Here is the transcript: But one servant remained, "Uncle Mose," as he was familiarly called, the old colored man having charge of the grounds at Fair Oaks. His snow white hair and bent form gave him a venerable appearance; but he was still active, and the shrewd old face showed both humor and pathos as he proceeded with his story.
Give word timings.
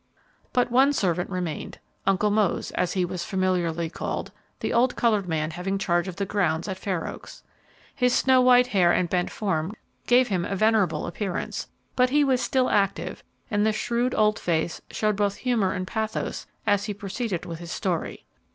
But 0.51 0.71
one 0.71 0.93
servant 0.93 1.29
remained, 1.29 1.77
"Uncle 2.07 2.31
Mose," 2.31 2.71
as 2.71 2.93
he 2.93 3.05
was 3.05 3.23
familiarly 3.23 3.87
called, 3.87 4.31
the 4.59 4.73
old 4.73 4.95
colored 4.95 5.27
man 5.27 5.51
having 5.51 5.77
charge 5.77 6.07
of 6.07 6.15
the 6.15 6.25
grounds 6.25 6.67
at 6.67 6.79
Fair 6.79 7.05
Oaks. 7.07 7.43
His 7.93 8.11
snow 8.11 8.41
white 8.41 8.65
hair 8.65 8.91
and 8.91 9.07
bent 9.11 9.29
form 9.29 9.73
gave 10.07 10.29
him 10.29 10.43
a 10.43 10.55
venerable 10.55 11.05
appearance; 11.05 11.67
but 11.95 12.09
he 12.09 12.23
was 12.23 12.41
still 12.41 12.67
active, 12.71 13.23
and 13.51 13.63
the 13.63 13.71
shrewd 13.71 14.15
old 14.15 14.39
face 14.39 14.81
showed 14.89 15.15
both 15.17 15.35
humor 15.35 15.71
and 15.71 15.85
pathos 15.85 16.47
as 16.65 16.85
he 16.85 16.95
proceeded 16.95 17.45
with 17.45 17.59
his 17.59 17.71
story. 17.71 18.25